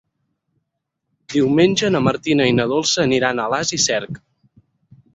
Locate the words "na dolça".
2.63-3.07